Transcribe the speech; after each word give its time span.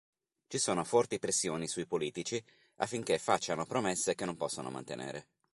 Ci 0.47 0.57
sono 0.57 0.83
forti 0.83 1.19
pressioni 1.19 1.67
sui 1.67 1.85
politici 1.85 2.43
affinché 2.77 3.19
facciano 3.19 3.67
promesse 3.67 4.15
che 4.15 4.25
non 4.25 4.35
possono 4.35 4.71
mantenere. 4.71 5.27